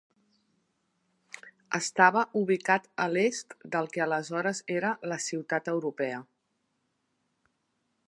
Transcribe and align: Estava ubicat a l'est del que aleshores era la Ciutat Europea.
Estava 1.79 2.23
ubicat 2.41 2.89
a 3.05 3.07
l'est 3.13 3.55
del 3.77 3.93
que 3.93 4.03
aleshores 4.09 4.65
era 4.81 4.97
la 5.13 5.23
Ciutat 5.29 5.75
Europea. 5.79 6.27